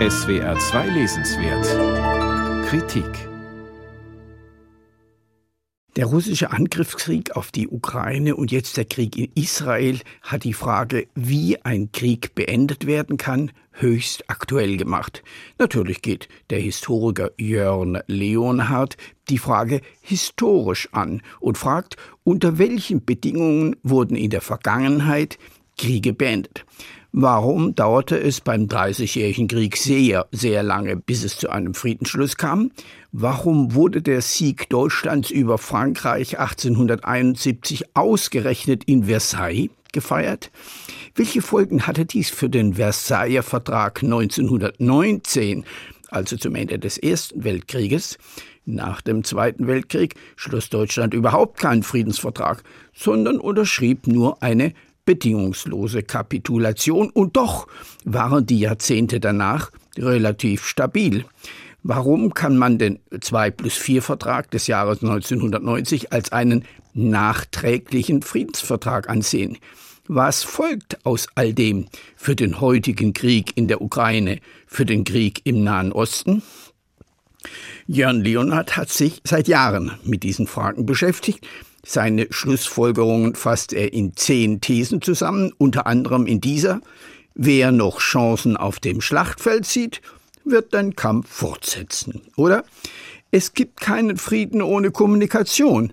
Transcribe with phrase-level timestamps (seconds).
[0.00, 3.06] SWR 2 Lesenswert Kritik
[5.94, 11.06] Der russische Angriffskrieg auf die Ukraine und jetzt der Krieg in Israel hat die Frage,
[11.14, 15.22] wie ein Krieg beendet werden kann, höchst aktuell gemacht.
[15.58, 18.96] Natürlich geht der Historiker Jörn Leonhardt
[19.28, 25.38] die Frage historisch an und fragt, unter welchen Bedingungen wurden in der Vergangenheit
[25.76, 26.64] Kriege beendet.
[27.16, 32.72] Warum dauerte es beim Dreißigjährigen Krieg sehr, sehr lange, bis es zu einem Friedensschluss kam?
[33.12, 40.50] Warum wurde der Sieg Deutschlands über Frankreich 1871 ausgerechnet in Versailles gefeiert?
[41.14, 45.64] Welche Folgen hatte dies für den Versailler Vertrag 1919,
[46.10, 48.18] also zum Ende des Ersten Weltkrieges?
[48.64, 54.72] Nach dem Zweiten Weltkrieg schloss Deutschland überhaupt keinen Friedensvertrag, sondern unterschrieb nur eine
[55.04, 57.66] bedingungslose Kapitulation und doch
[58.04, 61.24] waren die Jahrzehnte danach relativ stabil.
[61.82, 69.10] Warum kann man den 2 plus 4 Vertrag des Jahres 1990 als einen nachträglichen Friedensvertrag
[69.10, 69.58] ansehen?
[70.06, 75.42] Was folgt aus all dem für den heutigen Krieg in der Ukraine, für den Krieg
[75.44, 76.42] im Nahen Osten?
[77.86, 81.46] Jörn Leonhardt hat sich seit Jahren mit diesen Fragen beschäftigt
[81.84, 86.80] seine Schlussfolgerungen fasst er in zehn Thesen zusammen, unter anderem in dieser
[87.34, 90.00] Wer noch Chancen auf dem Schlachtfeld sieht,
[90.44, 92.22] wird den Kampf fortsetzen.
[92.36, 92.64] Oder
[93.32, 95.92] es gibt keinen Frieden ohne Kommunikation.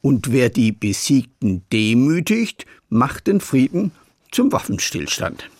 [0.00, 3.90] Und wer die Besiegten demütigt, macht den Frieden
[4.30, 5.50] zum Waffenstillstand.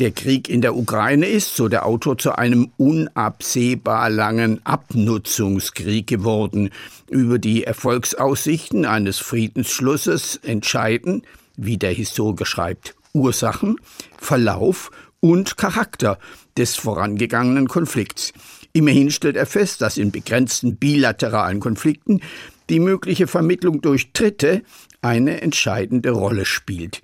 [0.00, 6.70] Der Krieg in der Ukraine ist, so der Autor, zu einem unabsehbar langen Abnutzungskrieg geworden.
[7.10, 11.26] Über die Erfolgsaussichten eines Friedensschlusses entscheiden,
[11.58, 13.76] wie der Historiker schreibt, Ursachen,
[14.16, 14.90] Verlauf
[15.20, 16.18] und Charakter
[16.56, 18.32] des vorangegangenen Konflikts.
[18.72, 22.22] Immerhin stellt er fest, dass in begrenzten bilateralen Konflikten
[22.70, 24.62] die mögliche Vermittlung durch Dritte
[25.02, 27.02] eine entscheidende Rolle spielt.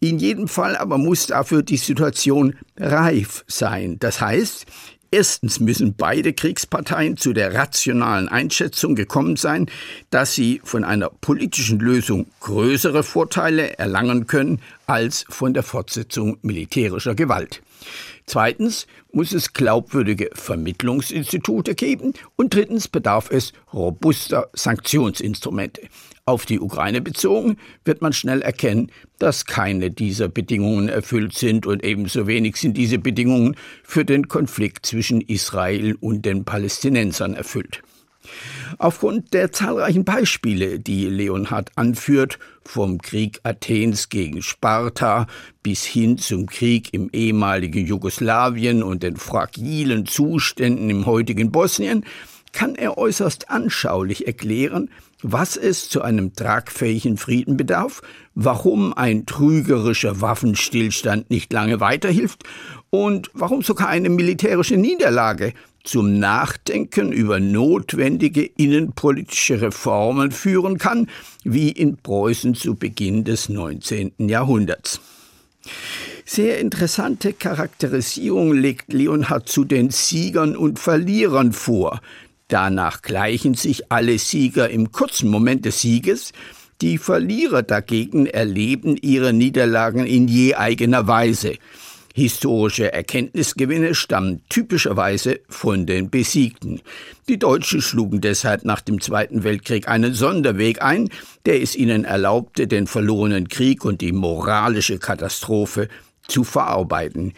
[0.00, 3.98] In jedem Fall aber muss dafür die Situation reif sein.
[3.98, 4.66] Das heißt,
[5.12, 9.70] Erstens müssen beide Kriegsparteien zu der rationalen Einschätzung gekommen sein,
[10.10, 17.14] dass sie von einer politischen Lösung größere Vorteile erlangen können als von der Fortsetzung militärischer
[17.14, 17.62] Gewalt.
[18.26, 25.82] Zweitens muss es glaubwürdige Vermittlungsinstitute geben und drittens bedarf es robuster Sanktionsinstrumente.
[26.28, 31.84] Auf die Ukraine bezogen wird man schnell erkennen, dass keine dieser Bedingungen erfüllt sind und
[31.84, 33.54] ebenso wenig sind diese Bedingungen
[33.84, 37.80] für den Konflikt zwischen Israel und den Palästinensern erfüllt.
[38.78, 45.28] Aufgrund der zahlreichen Beispiele, die Leonhard anführt, vom Krieg Athens gegen Sparta
[45.62, 52.04] bis hin zum Krieg im ehemaligen Jugoslawien und den fragilen Zuständen im heutigen Bosnien,
[52.52, 54.90] kann er äußerst anschaulich erklären,
[55.22, 58.02] was es zu einem tragfähigen Frieden bedarf,
[58.34, 62.44] warum ein trügerischer Waffenstillstand nicht lange weiterhilft
[62.90, 65.52] und warum sogar eine militärische Niederlage
[65.84, 71.08] zum Nachdenken über notwendige innenpolitische Reformen führen kann,
[71.44, 74.12] wie in Preußen zu Beginn des 19.
[74.18, 75.00] Jahrhunderts.
[76.24, 82.00] Sehr interessante Charakterisierung legt Leonhard zu den Siegern und Verlierern vor.
[82.48, 86.32] Danach gleichen sich alle Sieger im kurzen Moment des Sieges,
[86.80, 91.54] die Verlierer dagegen erleben ihre Niederlagen in je eigener Weise.
[92.14, 96.80] Historische Erkenntnisgewinne stammen typischerweise von den Besiegten.
[97.28, 101.10] Die Deutschen schlugen deshalb nach dem Zweiten Weltkrieg einen Sonderweg ein,
[101.44, 105.88] der es ihnen erlaubte, den verlorenen Krieg und die moralische Katastrophe
[106.28, 107.32] zu verarbeiten.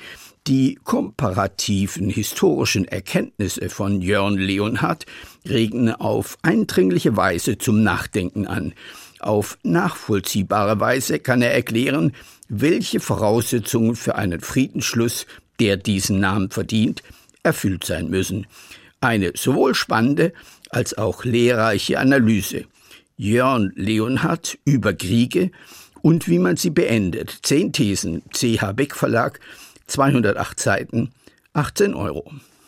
[0.47, 5.05] Die komparativen historischen Erkenntnisse von Jörn Leonhardt
[5.47, 8.73] regen auf eindringliche Weise zum Nachdenken an.
[9.21, 12.13] Auf nachvollziehbare Weise kann er erklären,
[12.49, 15.27] welche Voraussetzungen für einen Friedensschluss,
[15.61, 17.03] der diesen Namen verdient,
[17.43, 18.47] erfüllt sein müssen.
[19.01, 20.33] Eine sowohl spannende
[20.71, 22.65] als auch lehrreiche Analyse.
[23.17, 25.51] Jörn Leonhardt über Kriege
[26.03, 27.39] und wie man sie beendet.
[27.43, 29.41] Zehn Thesen, CH Beck Verlag,
[29.87, 31.11] 208 Seiten,
[31.53, 32.33] 18 Euro.